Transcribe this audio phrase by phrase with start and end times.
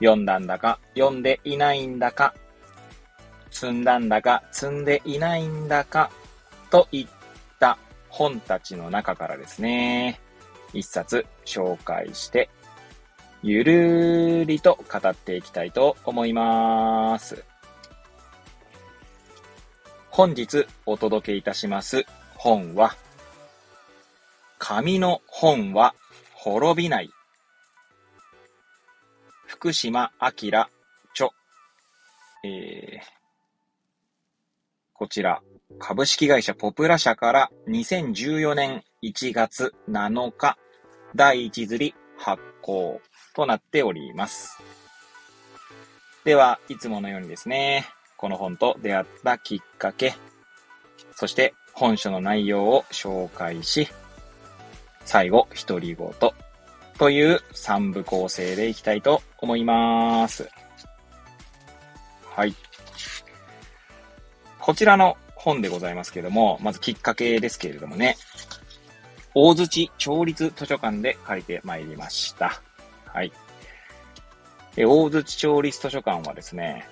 [0.00, 2.34] 読んだんだか、読んでいないんだか、
[3.50, 6.10] 積んだんだか、積んでいないんだか、
[6.70, 7.06] といっ
[7.58, 7.78] た
[8.08, 10.20] 本たちの中からですね、
[10.72, 12.48] 一冊紹介して、
[13.42, 17.44] ゆるーりと語っていきたいと思います。
[20.10, 22.04] 本日お届けいたします
[22.36, 22.96] 本は、
[24.58, 25.94] 紙の本は
[26.34, 27.10] 滅びない。
[29.60, 30.28] 福島明
[30.58, 31.30] 著。
[32.42, 33.00] えー、
[34.94, 35.42] こちら、
[35.78, 40.56] 株式会社ポプラ社から2014年1月7日、
[41.14, 43.02] 第1釣り発行
[43.36, 44.56] となっております。
[46.24, 47.84] では、いつものようにですね、
[48.16, 50.14] この本と出会ったきっかけ、
[51.14, 53.88] そして本書の内容を紹介し、
[55.04, 56.08] 最後、独り言
[57.00, 60.50] という3部構成でいきたいと思います。
[62.36, 62.54] はい。
[64.58, 68.18] こちらの本でございますけれども、まずきっかけですけれどもね、
[69.34, 72.60] 大槌町立図書館で借りてまいりました。
[73.06, 73.32] はい。
[74.76, 76.86] で大槌町立図書館はですね、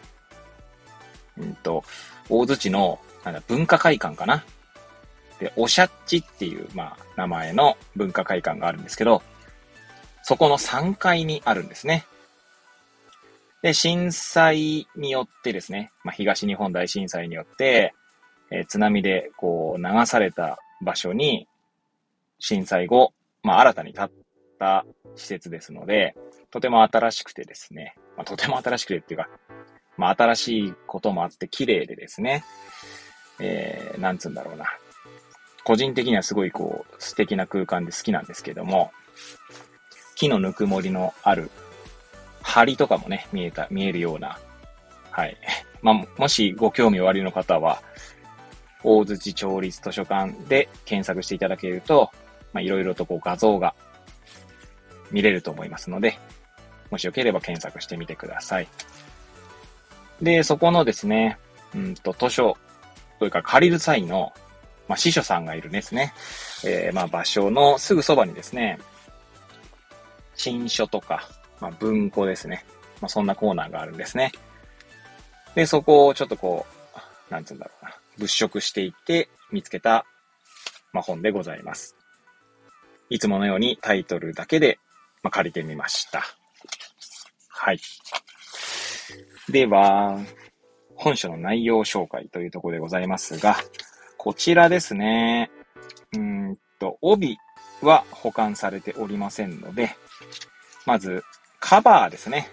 [1.36, 1.84] うんと、
[2.30, 4.42] 大槌のなんだ文化会館かな。
[5.38, 9.22] で、おしゃっちっていう、まあ、名前の文化会館があるんですけど、
[10.28, 12.04] そこの3階にあるんですね。
[13.62, 17.94] で、震災によってですね、まあ、東日本大震災によって、
[18.50, 21.48] えー津波でこう流された場所に、
[22.40, 24.10] 震災後、まあ、新たに建っ
[24.58, 24.84] た
[25.16, 26.14] 施設ですので、
[26.50, 29.30] とても新しくてですね、まあ、とても新しくてっていうか、
[29.96, 32.44] まあ、新しいこともあって綺麗でですね、
[33.40, 34.66] えー、なんつうんだろうな。
[35.64, 38.92] 個人的にはすごいこう、素敵な空間で好きなんですけども、
[40.18, 41.48] 木のぬくもりのある
[42.42, 44.36] 梁とかもね、見えた、見えるような、
[45.12, 45.36] はい。
[45.80, 47.80] まあ、もしご興味おありの方は、
[48.82, 52.10] 大槌町立図書館で検索していただけると、
[52.52, 53.76] まあ、いろいろとこう画像が
[55.12, 56.18] 見れると思いますので、
[56.90, 58.66] もしよければ検索してみてください。
[60.20, 61.38] で、そこのですね、
[61.76, 62.56] うんと、図書
[63.20, 64.32] というか借りる際の、
[64.88, 66.12] まあ、司書さんがいるんですね。
[66.64, 68.80] えー、まあ、場所のすぐそばにですね、
[70.38, 71.28] 新書とか、
[71.60, 72.64] まあ、文庫ですね。
[73.02, 74.32] まあ、そんなコーナーがあるんですね。
[75.54, 76.64] で、そこをちょっとこ
[77.30, 80.06] う、なんつうんだろうな、物色していって見つけた、
[80.92, 81.96] まあ、本でございます。
[83.10, 84.78] いつものようにタイトルだけで、
[85.22, 86.22] まあ、借りてみました。
[87.48, 87.80] はい。
[89.48, 90.18] では、
[90.94, 93.56] 本書の内容紹介というところでございますが、
[94.16, 95.50] こちらですね。
[96.12, 97.38] うんと、帯
[97.82, 99.96] は保管されておりませんので、
[100.86, 101.24] まず、
[101.60, 102.48] カバーですね。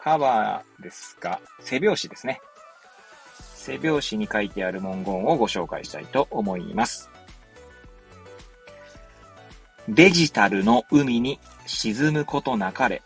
[0.00, 2.40] カバーですが、背表紙ですね。
[3.54, 7.10] 背表紙に書いてある文言をご紹介したいと思います。
[9.88, 13.02] デジタルの海に沈むことなかれ。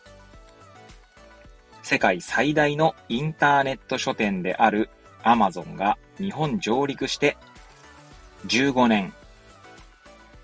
[1.83, 4.91] 世界最大のインターネット書店である
[5.22, 7.37] Amazon が日本上陸して
[8.47, 9.12] 15年。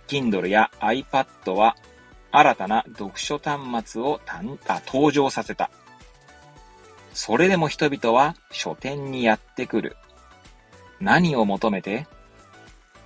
[0.08, 1.76] Kindle や iPad は
[2.32, 3.60] 新たな読書端
[3.92, 5.70] 末を誕あ登場させた。
[7.12, 9.96] それでも人々は書店にやってくる。
[10.98, 12.06] 何を求めて？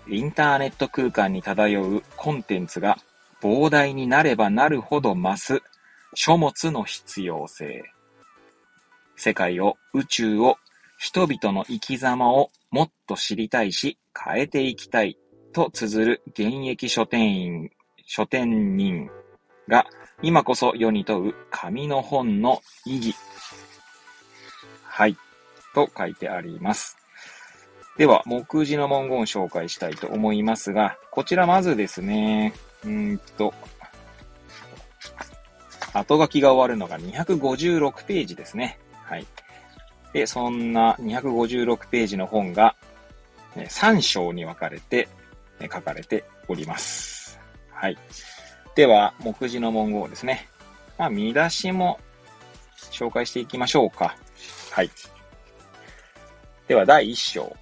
[0.09, 2.99] インターネット空間に漂うコンテンツが
[3.43, 5.63] 膨大になればなるほど増す
[6.15, 7.83] 書物の必要性。
[9.17, 10.59] 世界を、宇宙を、
[10.99, 15.19] 人々の生き様をもっと知りたいし、変えていきたい
[15.53, 17.71] と綴る現役書店員、
[18.07, 19.11] 書店人
[19.69, 19.85] が
[20.23, 23.15] 今こそ世に問う紙の本の意義。
[24.85, 25.17] はい。
[25.75, 26.97] と書いてあります。
[27.99, 32.55] では、目次の文言を紹介したいと思いますが、こちらまずですね、
[32.85, 33.53] うんと、
[35.93, 38.79] 後書きが終わるのが256ページですね。
[39.03, 39.27] はい。
[40.13, 42.77] で、そんな256ページの本が
[43.57, 45.09] 3章に分かれて
[45.61, 47.26] 書かれております。
[47.77, 47.99] はい。
[48.75, 50.49] では、目次の文言ですね。
[50.97, 52.01] まあ、見出しも
[52.91, 54.17] 紹介していきましょうか。
[54.71, 54.91] はい。
[56.67, 57.55] では、第1章。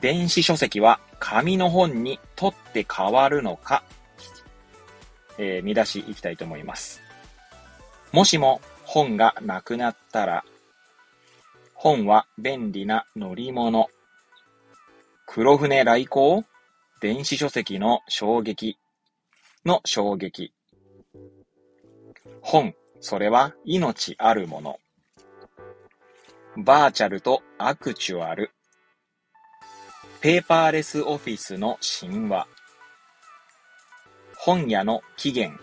[0.00, 3.82] 電子書籍は紙の本に取って変わるのか、
[5.36, 7.02] えー、見出しいきたいと思います。
[8.12, 10.44] もしも本がなくなったら、
[11.74, 13.90] 本は便利な乗り物。
[15.26, 16.44] 黒船来航？
[17.00, 18.78] 電子書籍の衝撃
[19.64, 20.52] の衝撃。
[22.40, 24.78] 本、それは命あるもの。
[26.56, 28.50] バーチャルとアクチュアル。
[30.20, 32.46] ペーパーレスオフィスの神話。
[34.36, 35.60] 本屋の起源。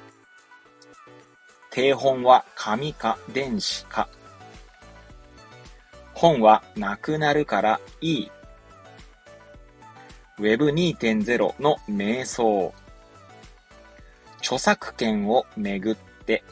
[1.70, 4.08] 定本は紙か電子か。
[6.14, 8.32] 本はなくなるからいい。
[10.40, 12.74] Web2.0 の瞑想。
[14.50, 16.44] 著作権をめぐって。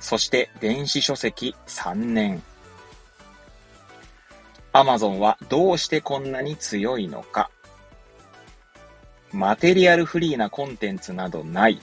[0.00, 2.42] そして電子書籍3年。
[4.74, 7.50] アマゾンはどうしてこんなに強いのか。
[9.32, 11.80] マテリアルフリーなコンテンツなどない。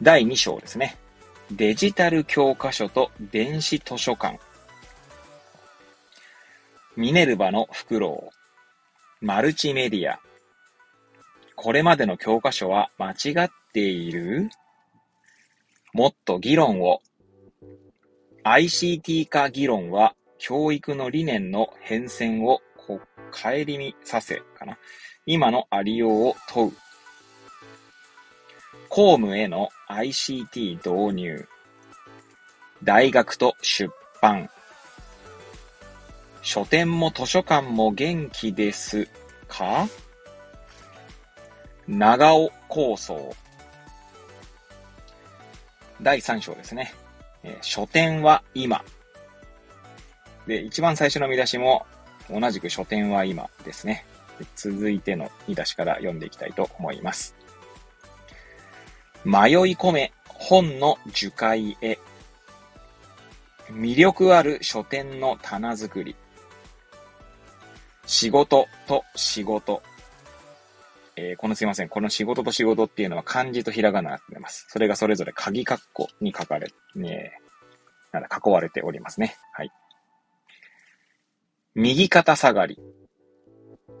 [0.00, 0.96] 第2章ですね。
[1.50, 4.40] デジタル教科書と電子図書館。
[6.96, 9.26] ミネルヴァのフクロウ。
[9.26, 10.18] マルチメディア。
[11.56, 14.50] これまでの教科書は間違っている？
[15.92, 17.00] もっと議論を
[18.44, 22.98] ICT 化議論は教育の理念の変遷を顧
[23.66, 24.76] みさせかな。
[25.26, 26.72] 今のありようを問う。
[28.88, 31.48] 公務への ICT 導入。
[32.82, 33.90] 大学と出
[34.20, 34.50] 版。
[36.42, 39.08] 書店も図書館も元気です
[39.48, 39.88] か？
[41.88, 43.34] 長尾構想。
[46.00, 46.92] 第3章ですね。
[47.42, 48.82] えー、書店は今。
[50.46, 51.86] で、一番最初の見出しも
[52.30, 54.04] 同じく書店は今ですね。
[54.56, 57.34] 続いての見出しから読んでいきたいと思います。
[59.24, 61.98] 迷い込め本の樹海へ。
[63.70, 66.16] 魅力ある書店の棚作り。
[68.06, 69.82] 仕事と仕事。
[71.16, 71.88] えー、このすいません。
[71.88, 74.66] この仕事と仕事っていうのは漢字とひらがなになってます。
[74.68, 77.38] それがそれぞれ鍵括弧に書かれ、ね、
[78.12, 79.36] なんだ、囲われておりますね。
[79.52, 79.70] はい。
[81.74, 82.78] 右肩下がり。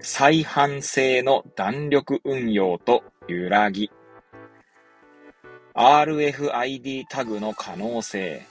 [0.00, 3.90] 再販性の弾力運用と揺らぎ。
[5.74, 8.46] RFID タグの可能性。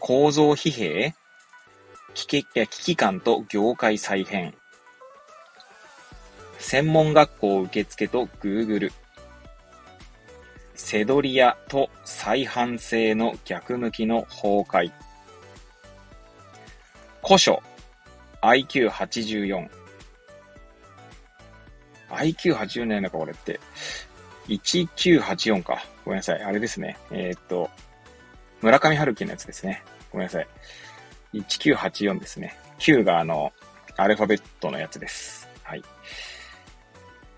[0.00, 1.14] 構造疲弊
[2.14, 4.54] 危機危機感と業界再編。
[6.62, 8.90] 専門学校受付と Google。
[10.74, 14.92] セドリアと再販性の逆向きの崩壊。
[17.22, 17.62] 古書
[18.40, 19.68] IQ84。
[22.10, 23.60] IQ84 年だかこれって。
[24.48, 25.84] 1984か。
[26.04, 26.42] ごめんなさい。
[26.42, 26.96] あれですね。
[27.10, 27.68] えー、っと、
[28.62, 29.82] 村上春樹のやつですね。
[30.10, 30.48] ごめんなさい。
[31.34, 32.56] 1984ですね。
[32.78, 33.52] 9があの、
[33.96, 35.48] アルファベットのやつです。
[35.64, 35.82] はい。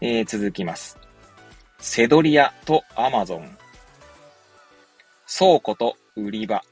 [0.00, 0.98] えー、続きます。
[1.78, 3.56] セドリアとアマゾン。
[5.26, 6.62] 倉庫と売り場。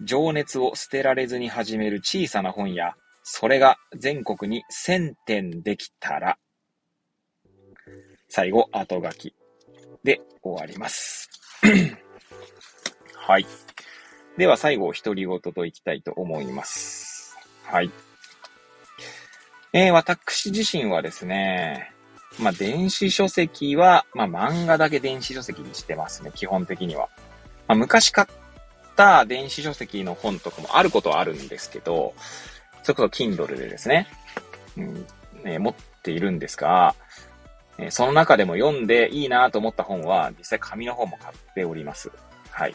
[0.00, 2.94] 情熱を捨てられずに始める小さな本屋。
[3.22, 6.38] それが全国に1000点できたら。
[8.28, 9.34] 最後、後書き
[10.04, 11.28] で終わります。
[13.14, 13.46] はい。
[14.36, 17.36] では最後、独り言といきたいと思います。
[17.64, 17.90] はい。
[19.72, 21.92] えー、私自身はですね、
[22.40, 27.08] まあ、電子書籍は、まあ、漫画だけ電子書籍にしてますね、基本的には。
[27.66, 28.28] まあ、昔買っ
[28.96, 32.14] た電子書籍の本とかもあることはあるんですけど、
[32.82, 34.06] それこそ Kindle でですね、
[34.76, 35.06] うん
[35.44, 36.94] えー、持っているんですが、
[37.78, 42.10] え、その中でも読んでいいなと思った本は、実際紙の方も買っております。
[42.50, 42.74] はい。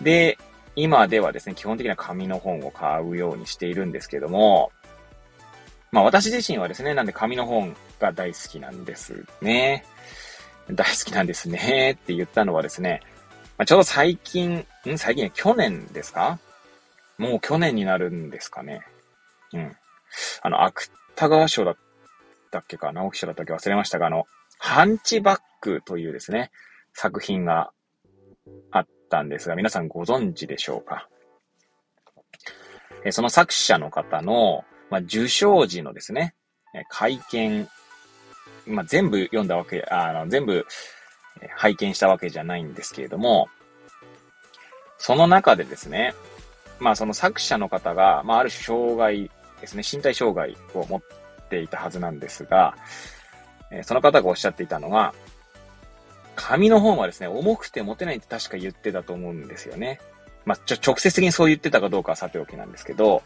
[0.00, 0.38] で、
[0.74, 4.72] 今ではですね、基本的には紙の本を買うようにしているんですけども、
[5.92, 9.84] まあ私自身はですね、なんで紙の本が大好きなんですね。
[10.70, 13.02] 大好きなんですねって言ったのはですね、
[13.58, 14.98] まあ、ちょうど最近、ん？
[14.98, 16.38] 最近、去年ですか？
[17.18, 18.80] もう去年になるんですかね。
[19.52, 19.76] うん。
[20.40, 21.76] あの、芥川賞だっ
[22.50, 23.52] たっけか、直木賞だったっけ？
[23.52, 24.24] 忘れましたが、あの、
[24.58, 26.50] ハンチバックというですね、
[26.94, 27.70] 作品が
[28.70, 31.08] あったんですが、皆さんご存知でしょうか？
[33.04, 36.34] えその作者の方の、まあ、受賞時のですね、
[36.88, 37.68] 会見
[38.66, 40.66] まあ、全部読んだわけ、あの、全部
[41.56, 43.48] 拝見したわけじゃないんですけれども、
[44.98, 46.14] その中でですね、
[46.78, 49.30] まあその作者の方が、まあある種障害
[49.60, 51.02] ですね、身体障害を持っ
[51.48, 52.76] ていたはずなんですが、
[53.82, 55.14] その方がおっしゃっていたのが、
[56.36, 60.00] 紙の方はですね、重くて持てないって確か言ってたと思うんですよね。
[60.44, 63.22] まあ、ちょ、直接的にそう言ってたかどうかはさておきなんですけど、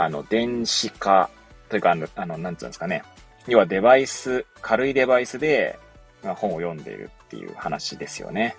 [0.00, 1.28] あの、電子化
[1.68, 3.02] というか、あの、あのなんつうんですかね。
[3.46, 5.78] 要はデバイス、軽いデバイスで、
[6.24, 8.56] まあ、本を読んでいるっていう話ですよね。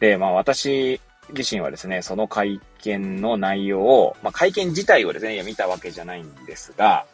[0.00, 1.02] で、まあ私
[1.34, 7.04] 自身はですね、その会見の内容を、まあ会見自体をですね、見たわけじゃないんですが、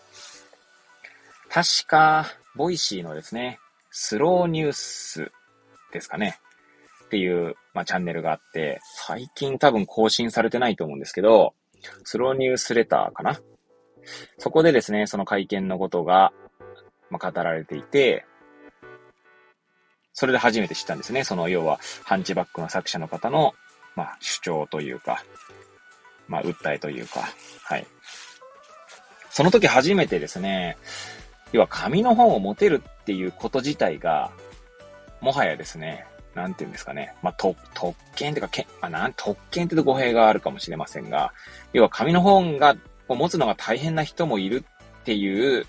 [1.50, 3.58] 確か、 Voicy のですね、
[3.90, 5.32] SlowNews
[5.92, 6.38] ですかね。
[7.06, 11.54] っていう、まあ、チャンネルがあって、最近多分更新されてないと思うんですけど、
[12.04, 13.40] スローニュースレターかな？
[14.38, 16.33] そこでですね、その会見のことが、
[17.11, 18.25] ま、語られていて、
[20.12, 21.25] それで初めて知ったんですね。
[21.25, 23.52] その、要は、ハンチバックの作者の方の、
[23.95, 25.25] まあ、主張というか、
[26.26, 27.28] まあ、訴えというか、
[27.64, 27.87] はい。
[29.30, 30.78] その時初めてですね、
[31.52, 34.33] 要は紙の本を持てるっていうこと自体が、
[35.21, 37.14] もはやですね、なんて言うんですかね。
[37.22, 41.32] まあ、特、特権っていうか、けあ、なん、特権って言うと語弊があるかもしれませんが、
[41.72, 42.76] 要は紙の本が、
[43.08, 44.64] 持つのが大変な人もいる
[45.00, 45.66] っていう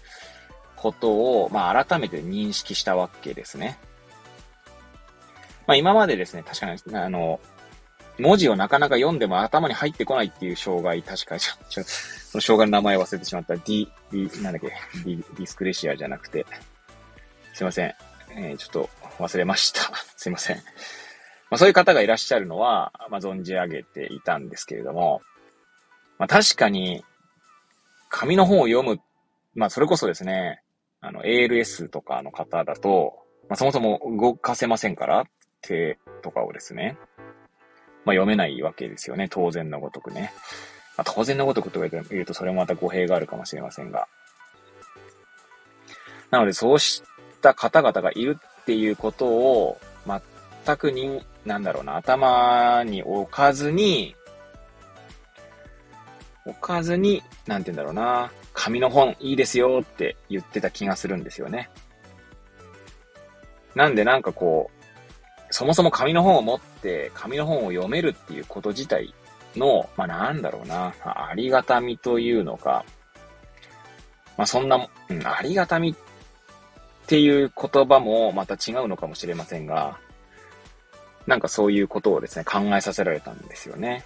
[0.76, 1.12] こと
[1.44, 3.80] を、まあ、改めて認識したわけですね。
[5.68, 7.40] まあ、今までですね、確かに、あの、
[8.20, 13.56] 文字をなかなか読んでも頭に入ってこないっていう障害、確かに、ちょ、ちょ、その障害の名前忘れてしまった。
[13.58, 14.74] D、D、なんだっけ、
[15.06, 16.46] D、ディスクレシアじゃなくて、
[17.54, 17.96] すいません。
[18.32, 19.82] えー、ちょっと忘れました。
[20.16, 20.58] すいません。
[20.58, 20.64] ま
[21.56, 25.22] あそういう方がいらっしゃるのは、まあ存じ上げていたんですけれども、
[26.18, 27.04] まあ確かに、
[28.10, 29.00] 紙の本を読む、
[29.56, 30.62] まあそれこそですね、
[31.02, 35.26] あの ALS とかの方だと、まあそもそも動かせませんから、
[35.62, 36.98] 手とかをですね、
[38.06, 39.28] まあ読めないわけですよね。
[39.30, 40.32] 当然のごとくね。
[40.98, 44.08] まあ、当然のごとくと言うとそれもまた語弊があるかもしれませんが。
[46.32, 47.04] なのでそうし
[47.42, 54.14] た方々がいるっていうことを全くに、なんだろうな、頭に置かずに、
[56.46, 61.70] 置かずに、なんて言うんだろうな、紙の本いいですよって言ってた気がするんですよね。
[63.74, 69.14] なんでなんかこう、そもそも紙の本を持って紙の本を読めるっていうこと自体
[69.56, 72.84] の、まあなんだろうな、ありがたみというのか、
[74.36, 76.07] まあそんな、うん、ありがたみっ
[77.08, 79.98] っていう言葉もまた違うのかもしれませんが、
[81.26, 84.04] なんかそういうことをですね、考えさせられたんですよね。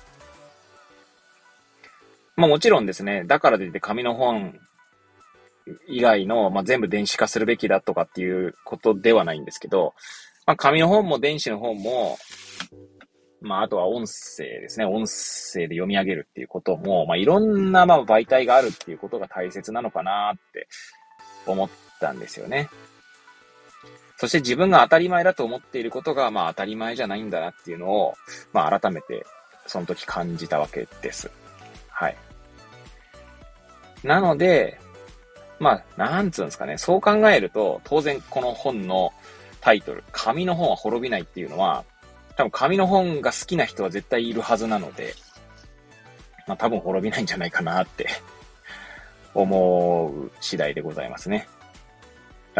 [2.35, 4.59] まあもちろんですね、だからといって紙の本
[5.87, 9.95] 以外の、まあ、全部電子化するべきだとかっていうことではないんですけど、
[10.45, 12.19] まあ、紙の本も電子の本も、
[13.41, 14.85] まあ、あとは音声ですね。
[14.85, 20.67] 音声で読み上げるっていうことも、まあ、いろんな、まあ、媒体があるっていうことが大切なのかなって
[21.47, 22.69] 思ったんですよね。
[24.21, 28.13] そして自分が当たり前だと思っていることが、まあ、当たり前じゃないんだなっていうのを、
[28.53, 29.25] まあ、改めて、
[29.65, 31.31] その時感じたわけです。
[31.89, 32.15] はい。
[34.03, 34.79] なので、
[35.57, 36.77] まあ、なんつうんですかね。
[36.77, 39.11] そう考えると、当然この本の
[39.59, 41.83] タイトル、紙の本は滅びないっていうのは、
[42.35, 45.15] 多分紙の本が好きな人は絶対いるはずなので、
[46.47, 48.07] まあ多分滅びないんじゃないかなって
[49.33, 51.47] 思う次第でございますね。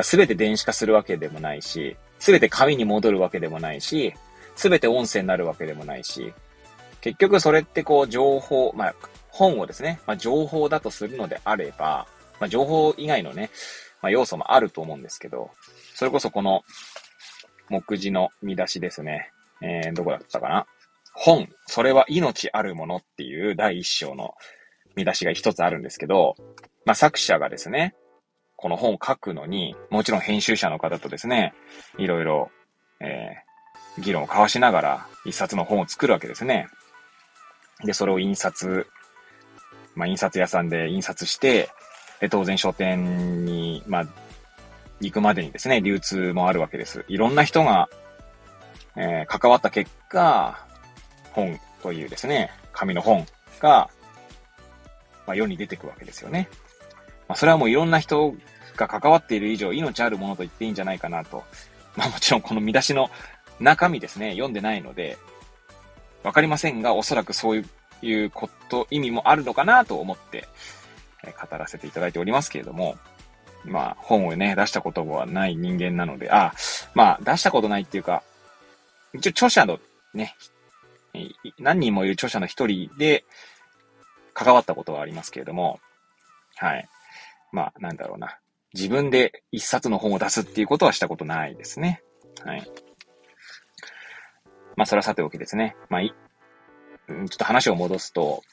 [0.03, 4.13] すべて電子化するわけでもないし、すべて紙に戻るわけでもないし、
[4.55, 6.33] すべて音声になるわけでもないし、
[7.01, 8.95] 結局それってこう情報、まあ
[9.29, 12.07] 本をですね、まあ情報だとするのであれば、
[12.39, 13.49] まあ情報以外のね、
[14.01, 15.51] まあ要素もあると思うんですけど、
[15.95, 16.63] それこそこの、
[17.69, 19.31] 目次の見出しですね。
[19.61, 20.65] えー、どこだったかな？
[21.13, 24.33] 本、それは命あるものっていう第一章の
[24.95, 26.35] 見出しが一つあるんですけど、
[26.85, 27.95] まあ、作者がですね、
[28.61, 31.53] この本を書くのに、もちろん編集者の方とですね、
[31.97, 32.51] いろいろ、
[32.99, 36.67] えー、議論を交わしながら一冊の本を作るわけですね。
[37.83, 38.85] で、それを印刷、
[39.95, 41.69] まあ、印刷屋さんで印刷して、
[42.19, 44.07] で、当然書店に、まあ、
[44.99, 47.03] 行くまでにですね、流通もあるわけです。
[47.07, 47.89] いろんな人が、
[48.95, 50.63] えー、関わった結果、
[51.31, 53.25] 本というですね、紙の本
[53.59, 53.89] が、
[55.25, 56.47] まあ、世に出てくわけですよね。
[57.31, 58.35] まあ、それはもういろんな人
[58.75, 61.45] が関わっている以上、命あるものと言っていいんじゃないかなと。
[61.95, 63.09] まあもちろんこの見出しの
[63.61, 65.17] 中身ですね、読んでないので、
[66.23, 67.65] わかりませんが、おそらくそう
[68.01, 70.49] いうこと、意味もあるのかなと思って、
[71.23, 72.97] え語らせていただいておりますけれども、
[73.63, 76.53] まあ、本をね、出したことはない人間なので、あ、
[76.95, 78.23] まあ、出したことないっていうか、
[79.13, 79.79] 一応著者の
[80.13, 80.35] ね、
[81.59, 83.23] 何人もいる著者の一人で
[84.33, 85.79] 関わったことはありますけれども、
[86.55, 86.89] はい。
[87.51, 88.37] まあ、なんだろうな。
[88.73, 92.01] 自分で一冊の本を出すっていうことはしたことないですね。
[92.45, 92.71] はい。
[94.77, 95.75] まあ、それはさておきですね。
[95.89, 98.43] まあ、い、ちょっと話を戻すと、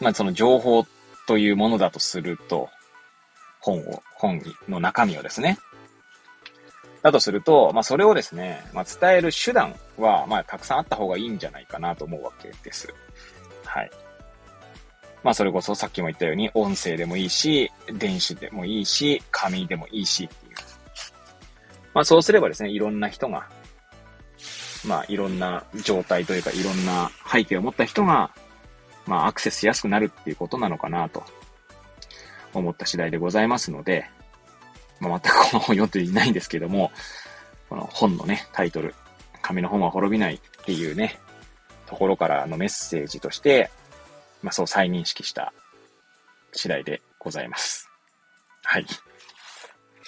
[0.00, 0.84] まあ、その情報
[1.26, 2.68] というものだとすると、
[3.60, 5.58] 本を、本の中身をですね。
[7.02, 12.92] だとすると、まあ、それをですね、まあ、伝える手段は、まあ、たくさんあった方がいいんじゃないかなと思うわけです。
[13.64, 13.90] はい。
[15.22, 20.54] まあ、それこそさっきも言ったように、音声でもいいし、電子でもいいし、紙でもいいしっていう。
[21.94, 23.48] まあ、そうすればですね、いろんな人が、
[24.86, 28.30] まあ、いろんな状態というか、いろんな背景を持った人が、
[29.06, 31.24] まあ、アクセスしやすくなるっていうことなのかなと
[32.52, 34.08] 思った次第でございますので、
[35.00, 36.90] まあ、全くこの本読んでいないんですけども、
[37.68, 38.94] この本のね、タイトル、
[39.42, 41.18] 紙の本は滅びないっていうね、
[41.86, 43.70] ところからのメッセージとして、
[44.46, 45.52] まあそう再認識した
[46.52, 47.90] 次第でございます。
[48.62, 48.86] はい。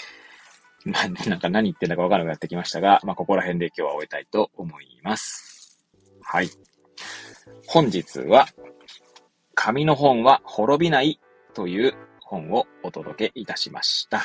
[0.86, 5.84] まあ、なんか何言ってんだかわからなくなってきましたが、まあここら辺で今日は終えたいと思います。
[6.22, 6.50] はい。
[7.66, 8.46] 本日は、
[9.56, 11.18] 紙の本は滅びない
[11.52, 14.24] という本をお届けいたしました。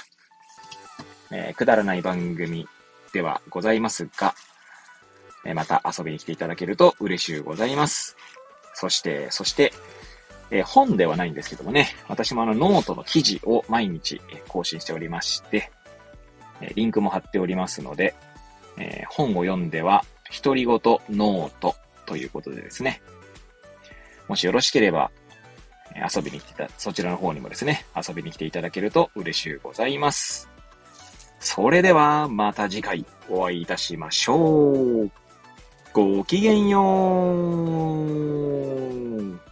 [1.31, 2.67] えー、くだらない番組
[3.13, 4.35] ではございますが、
[5.43, 8.15] えー、また遊びに来ていただけると嬉しゅうございます。
[8.73, 9.73] そして、そして、
[10.53, 15.71] えー、本ではないんですけどもね、私もあのノートの記事を毎日更新しておりまして、
[16.61, 18.13] えリンクも貼っておりますので、
[18.77, 20.05] え本を読んでは、
[20.43, 20.79] 独り言
[21.09, 23.01] ノートということでですね、
[24.27, 25.09] もしよろしければ、
[26.15, 30.49] 遊びに来てた、そちらの方にもですね、遊びに来ていただけると嬉しゅうございます。
[31.39, 35.11] それではまた次回お会いいたしましょう。
[35.93, 36.79] ごきげんよ
[39.39, 39.42] う。